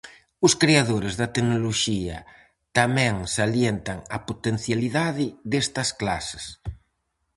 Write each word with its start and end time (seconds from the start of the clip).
Os 0.45 0.53
creadores 0.61 1.13
da 1.19 1.27
tecnoloxía 1.35 2.17
tamén 2.77 3.15
salientan 3.37 3.97
a 4.15 4.17
potencialidade 4.29 5.25
destas 5.51 5.89
clases. 6.01 6.45